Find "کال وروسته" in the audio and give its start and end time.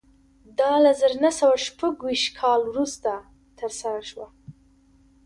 2.39-3.11